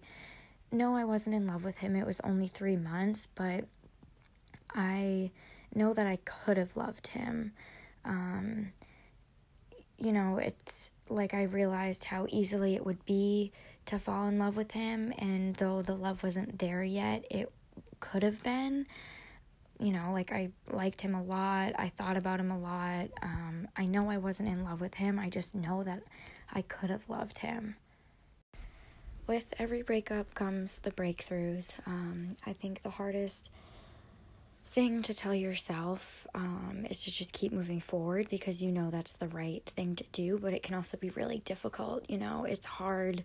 know 0.71 0.95
I 0.95 1.05
wasn't 1.05 1.35
in 1.35 1.47
love 1.47 1.63
with 1.63 1.77
him, 1.77 1.95
it 1.95 2.05
was 2.05 2.19
only 2.21 2.47
three 2.47 2.77
months, 2.77 3.27
but 3.35 3.65
I 4.73 5.31
know 5.73 5.93
that 5.93 6.07
I 6.07 6.17
could 6.25 6.57
have 6.57 6.75
loved 6.75 7.07
him. 7.07 7.53
Um, 8.05 8.73
you 9.97 10.11
know, 10.11 10.37
it's 10.37 10.91
like 11.09 11.33
I 11.33 11.43
realized 11.43 12.05
how 12.05 12.25
easily 12.29 12.75
it 12.75 12.85
would 12.85 13.05
be 13.05 13.51
to 13.85 13.99
fall 13.99 14.27
in 14.27 14.39
love 14.39 14.55
with 14.55 14.71
him, 14.71 15.13
and 15.17 15.55
though 15.55 15.81
the 15.81 15.95
love 15.95 16.23
wasn't 16.23 16.59
there 16.59 16.83
yet, 16.83 17.25
it 17.29 17.51
could 17.99 18.23
have 18.23 18.41
been. 18.43 18.87
You 19.79 19.91
know, 19.91 20.11
like 20.13 20.31
I 20.31 20.49
liked 20.71 21.01
him 21.01 21.15
a 21.15 21.23
lot, 21.23 21.73
I 21.77 21.89
thought 21.89 22.15
about 22.15 22.39
him 22.39 22.51
a 22.51 22.59
lot. 22.59 23.09
Um, 23.21 23.67
I 23.75 23.85
know 23.85 24.09
I 24.09 24.17
wasn't 24.17 24.49
in 24.49 24.63
love 24.63 24.81
with 24.81 24.93
him, 24.93 25.19
I 25.19 25.29
just 25.29 25.55
know 25.55 25.83
that 25.83 26.03
I 26.51 26.61
could 26.61 26.89
have 26.89 27.09
loved 27.09 27.39
him. 27.39 27.75
With 29.25 29.45
every 29.57 29.81
breakup 29.83 30.33
comes 30.35 30.79
the 30.79 30.91
breakthroughs. 30.91 31.75
Um, 31.87 32.35
I 32.45 32.53
think 32.53 32.81
the 32.81 32.89
hardest 32.89 33.49
thing 34.73 35.03
to 35.03 35.13
tell 35.13 35.35
yourself 35.35 36.25
um, 36.33 36.85
is 36.89 37.03
to 37.03 37.11
just 37.11 37.31
keep 37.31 37.53
moving 37.53 37.79
forward 37.79 38.27
because 38.29 38.61
you 38.61 38.71
know 38.71 38.89
that's 38.89 39.15
the 39.15 39.27
right 39.27 39.63
thing 39.75 39.95
to 39.95 40.03
do, 40.11 40.39
but 40.39 40.53
it 40.53 40.63
can 40.63 40.73
also 40.73 40.97
be 40.97 41.11
really 41.11 41.39
difficult. 41.45 42.09
You 42.09 42.17
know, 42.17 42.43
it's 42.43 42.65
hard 42.65 43.23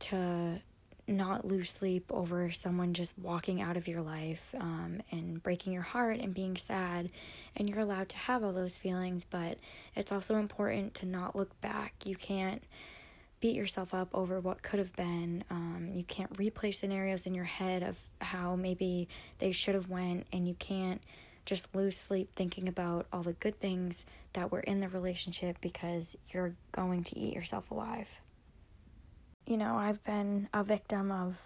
to 0.00 0.60
not 1.06 1.46
lose 1.46 1.70
sleep 1.70 2.04
over 2.10 2.50
someone 2.50 2.94
just 2.94 3.18
walking 3.18 3.60
out 3.60 3.76
of 3.76 3.86
your 3.86 4.00
life 4.00 4.42
um, 4.58 5.02
and 5.10 5.42
breaking 5.42 5.72
your 5.72 5.82
heart 5.82 6.18
and 6.18 6.34
being 6.34 6.56
sad. 6.56 7.10
And 7.56 7.68
you're 7.68 7.80
allowed 7.80 8.08
to 8.10 8.16
have 8.16 8.42
all 8.42 8.52
those 8.52 8.76
feelings, 8.76 9.24
but 9.28 9.58
it's 9.94 10.12
also 10.12 10.36
important 10.36 10.94
to 10.94 11.06
not 11.06 11.36
look 11.36 11.60
back. 11.60 12.06
You 12.06 12.16
can't 12.16 12.62
beat 13.40 13.56
yourself 13.56 13.92
up 13.92 14.08
over 14.14 14.40
what 14.40 14.62
could 14.62 14.78
have 14.78 14.96
been. 14.96 15.44
Um, 15.50 15.90
you 15.92 16.04
can't 16.04 16.32
replay 16.34 16.74
scenarios 16.74 17.26
in 17.26 17.34
your 17.34 17.44
head 17.44 17.82
of 17.82 17.98
how 18.22 18.56
maybe 18.56 19.06
they 19.38 19.52
should 19.52 19.74
have 19.74 19.90
went, 19.90 20.26
and 20.32 20.48
you 20.48 20.54
can't 20.54 21.02
just 21.44 21.74
lose 21.74 21.98
sleep 21.98 22.30
thinking 22.34 22.68
about 22.68 23.06
all 23.12 23.22
the 23.22 23.34
good 23.34 23.60
things 23.60 24.06
that 24.32 24.50
were 24.50 24.60
in 24.60 24.80
the 24.80 24.88
relationship 24.88 25.58
because 25.60 26.16
you're 26.32 26.54
going 26.72 27.04
to 27.04 27.18
eat 27.18 27.34
yourself 27.34 27.70
alive. 27.70 28.08
You 29.46 29.56
know, 29.56 29.76
I've 29.76 30.02
been 30.04 30.48
a 30.54 30.64
victim 30.64 31.12
of 31.12 31.40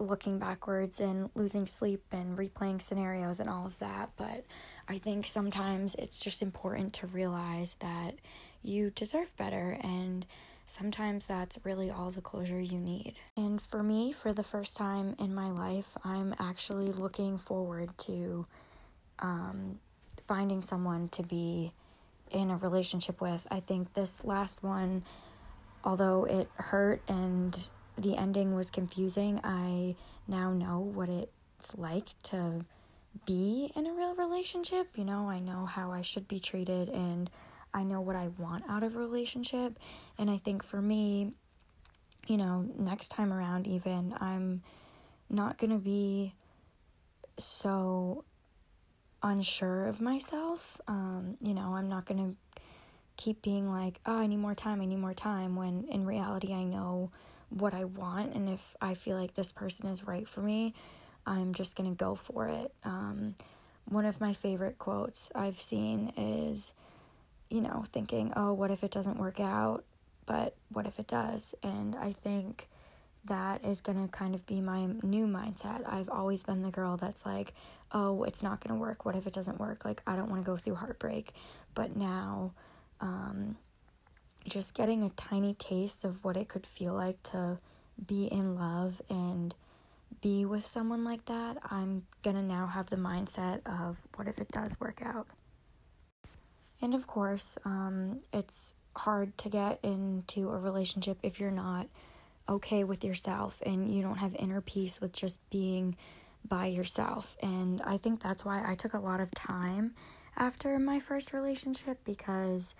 looking 0.00 0.38
backwards 0.38 1.00
and 1.00 1.30
losing 1.34 1.66
sleep 1.66 2.02
and 2.12 2.36
replaying 2.36 2.80
scenarios 2.80 3.40
and 3.40 3.48
all 3.48 3.66
of 3.66 3.78
that, 3.78 4.10
but 4.16 4.44
I 4.88 4.98
think 4.98 5.26
sometimes 5.26 5.94
it's 5.96 6.18
just 6.18 6.42
important 6.42 6.92
to 6.94 7.06
realize 7.06 7.76
that 7.80 8.14
you 8.62 8.90
deserve 8.90 9.36
better 9.36 9.78
and 9.82 10.26
sometimes 10.66 11.26
that's 11.26 11.58
really 11.64 11.90
all 11.90 12.10
the 12.10 12.20
closure 12.20 12.60
you 12.60 12.78
need. 12.78 13.14
And 13.36 13.60
for 13.60 13.82
me, 13.82 14.12
for 14.12 14.32
the 14.32 14.42
first 14.42 14.76
time 14.76 15.16
in 15.18 15.34
my 15.34 15.50
life, 15.50 15.96
I'm 16.04 16.34
actually 16.38 16.92
looking 16.92 17.38
forward 17.38 17.96
to 17.98 18.46
um, 19.20 19.78
finding 20.26 20.62
someone 20.62 21.08
to 21.10 21.22
be 21.22 21.72
in 22.30 22.50
a 22.50 22.56
relationship 22.56 23.20
with. 23.20 23.46
I 23.50 23.60
think 23.60 23.94
this 23.94 24.22
last 24.24 24.62
one, 24.62 25.04
although 25.84 26.24
it 26.24 26.48
hurt 26.56 27.02
and 27.08 27.70
the 27.96 28.16
ending 28.16 28.54
was 28.54 28.70
confusing, 28.70 29.40
I 29.42 29.96
now 30.26 30.52
know 30.52 30.80
what 30.80 31.08
it's 31.08 31.76
like 31.76 32.06
to 32.24 32.64
be 33.26 33.72
in 33.74 33.86
a 33.86 33.92
real 33.92 34.14
relationship. 34.14 34.88
You 34.96 35.04
know, 35.04 35.28
I 35.28 35.40
know 35.40 35.66
how 35.66 35.90
I 35.90 36.02
should 36.02 36.28
be 36.28 36.38
treated 36.38 36.88
and 36.88 37.30
I 37.74 37.82
know 37.84 38.00
what 38.00 38.16
I 38.16 38.28
want 38.38 38.64
out 38.68 38.82
of 38.82 38.96
a 38.96 38.98
relationship. 38.98 39.78
And 40.18 40.30
I 40.30 40.38
think 40.38 40.64
for 40.64 40.80
me, 40.80 41.32
you 42.26 42.36
know, 42.36 42.66
next 42.78 43.08
time 43.08 43.32
around, 43.32 43.66
even, 43.66 44.14
I'm 44.20 44.62
not 45.30 45.58
going 45.58 45.70
to 45.70 45.78
be 45.78 46.34
so 47.38 48.24
unsure 49.22 49.86
of 49.86 50.00
myself. 50.00 50.80
Um, 50.86 51.36
you 51.40 51.54
know, 51.54 51.74
I'm 51.74 51.88
not 51.88 52.06
going 52.06 52.18
to 52.18 52.36
keep 53.18 53.42
being 53.42 53.70
like, 53.70 54.00
oh, 54.06 54.18
I 54.18 54.26
need 54.26 54.38
more 54.38 54.54
time, 54.54 54.80
I 54.80 54.86
need 54.86 55.00
more 55.00 55.12
time, 55.12 55.56
when 55.56 55.84
in 55.90 56.06
reality, 56.06 56.54
I 56.54 56.64
know 56.64 57.10
what 57.50 57.74
I 57.74 57.84
want. 57.84 58.34
And 58.34 58.48
if 58.48 58.74
I 58.80 58.94
feel 58.94 59.18
like 59.18 59.34
this 59.34 59.52
person 59.52 59.88
is 59.88 60.06
right 60.06 60.26
for 60.26 60.40
me, 60.40 60.72
I'm 61.26 61.52
just 61.52 61.76
going 61.76 61.90
to 61.90 61.96
go 61.96 62.14
for 62.14 62.48
it. 62.48 62.72
Um, 62.84 63.34
one 63.84 64.06
of 64.06 64.20
my 64.20 64.32
favorite 64.32 64.78
quotes 64.78 65.30
I've 65.34 65.60
seen 65.60 66.12
is, 66.16 66.72
you 67.50 67.60
know, 67.60 67.84
thinking, 67.92 68.32
oh, 68.36 68.52
what 68.52 68.70
if 68.70 68.84
it 68.84 68.90
doesn't 68.90 69.18
work 69.18 69.40
out? 69.40 69.84
But 70.24 70.54
what 70.70 70.86
if 70.86 70.98
it 70.98 71.06
does? 71.06 71.54
And 71.62 71.96
I 71.96 72.12
think 72.12 72.68
that 73.24 73.64
is 73.64 73.80
going 73.80 74.00
to 74.00 74.10
kind 74.10 74.34
of 74.34 74.46
be 74.46 74.60
my 74.60 74.86
new 75.02 75.26
mindset. 75.26 75.82
I've 75.90 76.08
always 76.08 76.42
been 76.44 76.62
the 76.62 76.70
girl 76.70 76.96
that's 76.96 77.26
like, 77.26 77.52
oh, 77.92 78.22
it's 78.24 78.42
not 78.42 78.60
going 78.60 78.74
to 78.74 78.80
work. 78.80 79.04
What 79.04 79.16
if 79.16 79.26
it 79.26 79.32
doesn't 79.32 79.58
work? 79.58 79.84
Like, 79.84 80.02
I 80.06 80.16
don't 80.16 80.30
want 80.30 80.44
to 80.44 80.46
go 80.50 80.56
through 80.56 80.76
heartbreak. 80.76 81.32
But 81.74 81.96
now, 81.96 82.52
um, 83.00 83.56
just 84.46 84.74
getting 84.74 85.02
a 85.02 85.10
tiny 85.10 85.54
taste 85.54 86.04
of 86.04 86.24
what 86.24 86.36
it 86.36 86.48
could 86.48 86.66
feel 86.66 86.94
like 86.94 87.22
to 87.24 87.58
be 88.06 88.26
in 88.26 88.56
love 88.56 89.00
and 89.10 89.54
be 90.20 90.44
with 90.44 90.64
someone 90.64 91.04
like 91.04 91.24
that, 91.26 91.58
I'm 91.70 92.04
gonna 92.22 92.42
now 92.42 92.66
have 92.66 92.90
the 92.90 92.96
mindset 92.96 93.60
of 93.66 93.98
what 94.16 94.28
if 94.28 94.38
it 94.38 94.48
does 94.48 94.78
work 94.80 95.00
out? 95.04 95.26
And 96.80 96.94
of 96.94 97.06
course, 97.06 97.58
um, 97.64 98.20
it's 98.32 98.74
hard 98.96 99.36
to 99.38 99.48
get 99.48 99.78
into 99.82 100.48
a 100.50 100.58
relationship 100.58 101.18
if 101.22 101.38
you're 101.38 101.50
not 101.50 101.88
okay 102.48 102.84
with 102.84 103.04
yourself 103.04 103.60
and 103.64 103.92
you 103.92 104.02
don't 104.02 104.18
have 104.18 104.34
inner 104.36 104.60
peace 104.60 105.00
with 105.00 105.12
just 105.12 105.38
being 105.50 105.96
by 106.46 106.66
yourself. 106.66 107.36
And 107.42 107.82
I 107.82 107.98
think 107.98 108.22
that's 108.22 108.44
why 108.44 108.62
I 108.64 108.74
took 108.74 108.94
a 108.94 108.98
lot 108.98 109.20
of 109.20 109.30
time 109.32 109.94
after 110.38 110.78
my 110.78 111.00
first 111.00 111.32
relationship 111.32 111.98
because 112.04 112.74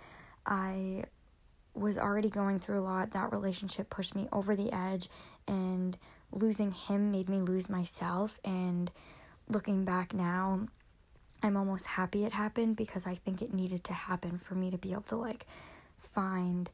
I 0.45 1.03
was 1.75 1.97
already 1.97 2.29
going 2.29 2.59
through 2.59 2.79
a 2.79 2.81
lot. 2.81 3.11
That 3.11 3.31
relationship 3.31 3.89
pushed 3.89 4.15
me 4.15 4.27
over 4.31 4.55
the 4.55 4.73
edge, 4.73 5.09
and 5.47 5.97
losing 6.31 6.71
him 6.71 7.11
made 7.11 7.29
me 7.29 7.41
lose 7.41 7.69
myself. 7.69 8.39
And 8.43 8.91
looking 9.47 9.85
back 9.85 10.13
now, 10.13 10.67
I'm 11.41 11.55
almost 11.55 11.87
happy 11.87 12.25
it 12.25 12.33
happened 12.33 12.75
because 12.75 13.05
I 13.05 13.15
think 13.15 13.41
it 13.41 13.53
needed 13.53 13.83
to 13.85 13.93
happen 13.93 14.37
for 14.37 14.55
me 14.55 14.71
to 14.71 14.77
be 14.77 14.91
able 14.91 15.03
to 15.03 15.15
like 15.15 15.45
find 15.97 16.69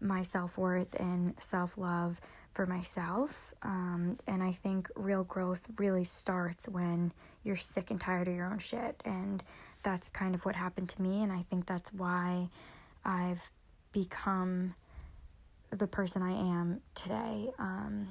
my 0.00 0.22
self 0.22 0.58
worth 0.58 0.94
and 0.94 1.34
self 1.38 1.76
love 1.76 2.20
for 2.52 2.66
myself. 2.66 3.54
Um, 3.62 4.16
and 4.26 4.42
I 4.42 4.52
think 4.52 4.90
real 4.94 5.24
growth 5.24 5.60
really 5.76 6.04
starts 6.04 6.68
when 6.68 7.12
you're 7.44 7.56
sick 7.56 7.90
and 7.90 8.00
tired 8.00 8.28
of 8.28 8.34
your 8.34 8.46
own 8.46 8.58
shit. 8.58 9.02
And 9.04 9.42
that's 9.86 10.08
kind 10.08 10.34
of 10.34 10.44
what 10.44 10.56
happened 10.56 10.88
to 10.88 11.00
me. 11.00 11.22
And 11.22 11.30
I 11.30 11.44
think 11.48 11.64
that's 11.64 11.92
why 11.92 12.48
I've 13.04 13.50
become 13.92 14.74
the 15.70 15.86
person 15.86 16.22
I 16.22 16.32
am 16.32 16.80
today. 16.96 17.50
Um, 17.56 18.08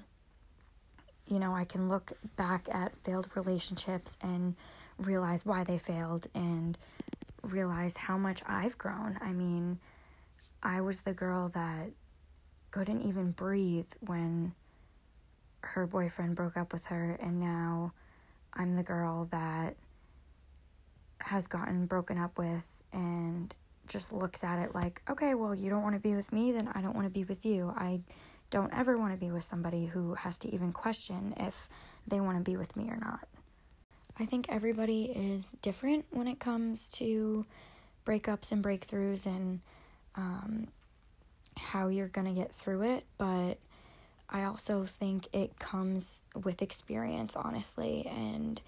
you 1.28 1.38
know, 1.38 1.54
I 1.54 1.66
can 1.66 1.90
look 1.90 2.14
back 2.38 2.70
at 2.72 2.96
failed 3.04 3.28
relationships 3.36 4.16
and 4.22 4.56
realize 4.98 5.46
why 5.46 5.66
they 5.66 5.78
failed 5.78 6.28
and 6.34 6.78
realize 7.44 7.98
how 7.98 8.18
much 8.18 8.42
I've 8.48 8.78
grown. 8.78 9.20
I 9.20 9.34
mean, 9.34 9.80
I 10.64 10.80
was 10.80 11.02
the 11.02 11.14
girl 11.14 11.50
that 11.50 11.90
couldn't 12.72 13.02
even 13.02 13.32
breathe 13.32 13.92
when 14.00 14.54
her 15.60 15.86
boyfriend 15.86 16.38
broke 16.38 16.56
up 16.56 16.72
with 16.72 16.86
her, 16.86 17.20
and 17.22 17.42
now 17.42 17.92
I'm 18.54 18.78
the 18.78 18.84
girl 18.84 19.28
that 19.32 19.76
has 21.20 21.48
gotten 21.48 21.86
broken 21.86 22.18
up 22.18 22.38
with 22.38 22.64
and 22.94 23.54
just 23.88 24.12
looks 24.12 24.44
at 24.44 24.60
it 24.60 24.74
like, 24.74 25.02
okay, 25.10 25.36
well, 25.36 25.54
you 25.54 25.70
don't 25.70 25.84
want 25.84 25.96
to 25.96 26.02
be 26.02 26.16
with 26.16 26.32
me, 26.32 26.52
then 26.52 26.70
I 26.74 26.82
don't 26.82 26.96
want 26.96 27.06
to 27.06 27.12
be 27.12 27.24
with 27.24 27.46
you. 27.46 27.74
I 27.76 28.02
don't 28.50 28.74
ever 28.74 28.98
want 28.98 29.14
to 29.14 29.20
be 29.20 29.32
with 29.32 29.44
somebody 29.44 29.86
who 29.86 30.16
has 30.16 30.38
to 30.40 30.54
even 30.54 30.72
question 30.72 31.34
if 31.38 31.68
they 32.08 32.20
want 32.20 32.38
to 32.38 32.44
be 32.44 32.58
with 32.58 32.76
me 32.76 32.90
or 32.90 32.98
not. 32.98 33.28
I 34.18 34.26
think 34.26 34.46
everybody 34.50 35.06
is 35.06 35.52
different 35.62 36.06
when 36.12 36.28
it 36.28 36.40
comes 36.40 36.88
to 36.90 37.46
breakups 38.06 38.52
and 38.52 38.64
breakthroughs 38.64 39.26
and 39.26 39.60
um, 40.16 40.68
how 41.58 41.90
you're 41.90 42.08
going 42.08 42.28
to 42.28 42.34
get 42.34 42.54
through 42.54 42.84
it. 42.84 43.06
But 43.18 43.58
I 44.30 44.44
also 44.44 44.86
think 44.86 45.28
it 45.34 45.60
comes 45.60 46.24
with 46.44 46.62
experience, 46.62 47.36
honestly, 47.36 48.06
and 48.10 48.62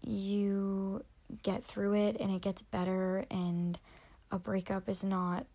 you 0.00 1.04
get 1.42 1.64
through 1.64 1.94
it 1.94 2.16
and 2.20 2.30
it 2.30 2.42
gets 2.42 2.62
better, 2.62 3.24
and 3.30 3.78
a 4.30 4.38
breakup 4.38 4.88
is 4.88 5.02
not 5.02 5.46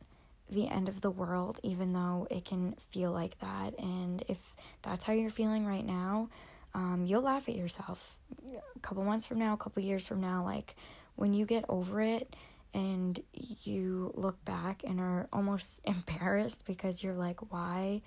the 0.50 0.67
end 0.67 0.89
of 0.89 1.01
the 1.01 1.12
world, 1.12 1.59
even 1.63 1.93
though 1.93 2.27
it 2.29 2.45
can 2.45 2.75
feel 2.89 3.12
like 3.12 3.39
that. 3.39 3.77
And 3.77 4.24
if 4.27 4.38
that's 4.81 5.05
how 5.05 5.13
you're 5.13 5.29
feeling 5.29 5.65
right 5.65 5.86
now, 5.86 6.29
um, 6.74 7.05
you'll 7.05 7.21
laugh 7.21 7.48
at 7.50 7.55
yourself 7.55 8.17
a 8.75 8.79
couple 8.79 9.03
months 9.03 9.25
from 9.25 9.39
now, 9.39 9.53
a 9.53 9.57
couple 9.57 9.81
years 9.83 10.05
from 10.05 10.21
now. 10.21 10.43
Like 10.43 10.75
when 11.15 11.33
you 11.33 11.45
get 11.45 11.65
over 11.69 12.01
it 12.01 12.36
and 12.74 13.19
you 13.63 14.12
look 14.15 14.43
back 14.45 14.83
and 14.86 15.00
are 15.00 15.27
almost 15.33 15.81
embarrassed 15.86 16.63
because 16.65 17.03
you're 17.03 17.13
like, 17.13 17.51
why 17.51 18.01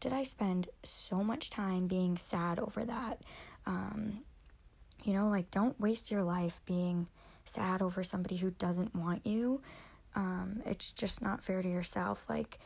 did 0.00 0.12
I 0.12 0.22
spend 0.22 0.68
so 0.84 1.24
much 1.24 1.50
time 1.50 1.86
being 1.86 2.16
sad 2.16 2.58
over 2.58 2.84
that? 2.84 3.22
Um, 3.66 4.20
you 5.04 5.12
know, 5.12 5.28
like 5.28 5.50
don't 5.50 5.78
waste 5.80 6.10
your 6.10 6.22
life 6.22 6.60
being 6.64 7.08
sad 7.48 7.82
over 7.82 8.02
somebody 8.04 8.36
who 8.36 8.50
doesn't 8.50 8.94
want 8.94 9.26
you. 9.26 9.60
Um, 10.14 10.62
it's 10.64 10.92
just 10.92 11.22
not 11.22 11.42
fair 11.42 11.62
to 11.62 11.68
yourself. 11.68 12.24
Like, 12.28 12.58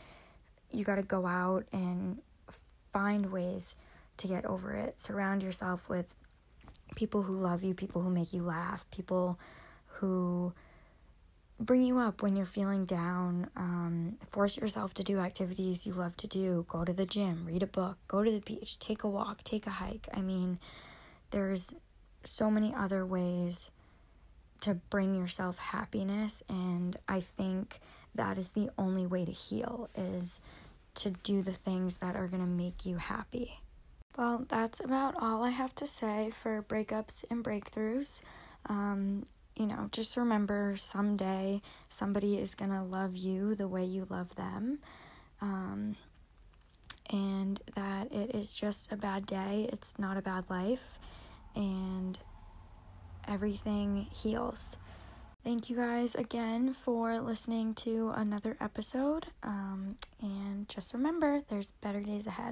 you 0.71 0.85
got 0.85 0.97
to 0.97 1.03
go 1.03 1.27
out 1.27 1.67
and 1.73 2.19
find 2.93 3.31
ways 3.31 3.77
to 4.19 4.29
get 4.29 4.45
over 4.45 4.73
it. 4.73 5.01
Surround 5.01 5.43
yourself 5.43 5.89
with 5.89 6.07
people 6.95 7.23
who 7.23 7.35
love 7.35 7.63
you, 7.63 7.75
people 7.75 8.03
who 8.03 8.11
make 8.11 8.33
you 8.33 8.43
laugh, 8.43 8.85
people 8.91 9.39
who 9.87 10.53
bring 11.59 11.83
you 11.83 11.99
up 11.99 12.23
when 12.23 12.37
you're 12.37 12.47
feeling 12.47 12.85
down. 12.85 13.49
Um, 13.57 14.17
force 14.31 14.57
yourself 14.57 14.95
to 14.95 15.03
do 15.03 15.19
activities 15.19 15.87
you 15.87 15.93
love 15.93 16.17
to 16.19 16.27
do. 16.27 16.67
Go 16.69 16.85
to 16.85 16.93
the 16.93 17.07
gym, 17.07 17.45
read 17.47 17.63
a 17.63 17.67
book, 17.67 17.99
go 18.09 18.23
to 18.23 18.31
the 18.31 18.41
beach, 18.41 18.79
take 18.79 19.05
a 19.05 19.09
walk, 19.09 19.43
take 19.45 19.67
a 19.67 19.71
hike. 19.71 20.09
I 20.13 20.21
mean, 20.21 20.59
there's 21.31 21.75
so 22.25 22.51
many 22.51 22.75
other 22.75 23.05
ways 23.05 23.71
to 24.63 24.75
bring 24.91 25.15
yourself 25.15 25.59
happiness 25.59 26.43
and 26.49 26.97
I 27.09 27.21
think 27.21 27.81
that 28.15 28.39
is 28.39 28.51
the 28.51 28.71
only 28.79 29.07
way 29.07 29.25
to 29.25 29.33
heal 29.33 29.89
is 29.95 30.41
to 30.95 31.11
do 31.11 31.43
the 31.43 31.53
things 31.53 31.99
that 31.99 32.17
are 32.17 32.27
going 32.27 32.43
to 32.43 32.49
make 32.49 32.85
you 32.85 32.97
happy. 32.97 33.61
Well, 34.17 34.45
that's 34.49 34.81
about 34.81 35.15
all 35.21 35.43
I 35.43 35.51
have 35.51 35.75
to 35.77 35.87
say 35.87 36.33
for 36.43 36.63
breakups 36.63 37.25
and 37.31 37.43
breakthroughs. 37.43 38.21
Um, 38.67 39.25
you 39.57 39.67
know, 39.67 39.89
just 39.91 40.17
remember 40.17 40.75
someday 40.77 41.63
somebody 41.89 42.37
is 42.37 42.55
going 42.55 42.71
to 42.71 42.83
love 42.83 43.17
you 43.17 43.55
the 43.55 43.69
way 43.69 43.85
you 43.85 44.07
love 44.11 44.35
them. 44.37 44.81
Um, 45.41 45.97
and 47.11 47.61
that 47.75 48.13
it 48.13 48.35
is 48.35 48.55
just 48.55 48.93
a 48.93 48.97
bad 48.97 49.27
day, 49.27 49.69
it's 49.73 49.99
not 49.99 50.17
a 50.17 50.23
bad 50.23 50.45
life. 50.49 50.99
And 51.55 52.19
everything 53.29 54.07
heals. 54.13 54.77
Thank 55.45 55.69
you 55.69 55.77
guys 55.77 56.15
again 56.15 56.73
for 56.73 57.21
listening 57.21 57.75
to 57.75 58.13
another 58.15 58.57
episode. 58.61 59.27
Um, 59.43 59.97
and 60.21 60.69
just 60.69 60.95
remember, 60.95 61.43
there's 61.49 61.73
better 61.81 62.01
days 62.01 62.27
ahead. 62.27 62.51